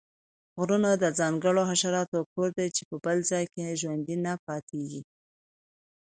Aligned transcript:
غرونه 0.59 0.89
د 1.03 1.05
ځانګړو 1.19 1.61
حشراتو 1.71 2.19
کور 2.33 2.49
دی 2.57 2.67
چې 2.75 2.83
په 2.89 2.95
بل 3.05 3.17
ځاې 3.31 3.45
کې 3.53 3.77
ژوندي 3.81 4.15
نه 4.25 4.33
پاتیږي 4.45 5.01